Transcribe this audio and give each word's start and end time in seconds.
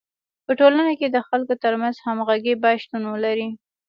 په 0.45 0.51
ټولنه 0.59 0.91
کي 0.99 1.07
د 1.09 1.17
خلکو 1.27 1.53
ترمنځ 1.63 1.95
همږغي 2.05 2.53
باید 2.63 2.81
شتون 2.83 3.03
ولري. 3.07 3.49